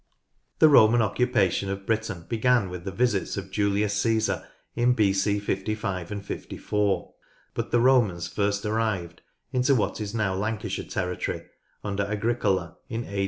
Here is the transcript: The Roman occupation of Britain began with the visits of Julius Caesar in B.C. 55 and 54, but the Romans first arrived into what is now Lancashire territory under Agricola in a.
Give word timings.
The 0.57 0.67
Roman 0.67 0.99
occupation 1.03 1.69
of 1.69 1.85
Britain 1.85 2.25
began 2.27 2.71
with 2.71 2.85
the 2.85 2.91
visits 2.91 3.37
of 3.37 3.51
Julius 3.51 3.93
Caesar 4.01 4.47
in 4.75 4.93
B.C. 4.93 5.37
55 5.39 6.09
and 6.11 6.25
54, 6.25 7.13
but 7.53 7.69
the 7.69 7.79
Romans 7.79 8.27
first 8.27 8.65
arrived 8.65 9.21
into 9.51 9.75
what 9.75 10.01
is 10.01 10.15
now 10.15 10.33
Lancashire 10.33 10.85
territory 10.85 11.43
under 11.83 12.01
Agricola 12.01 12.77
in 12.89 13.05
a. 13.05 13.19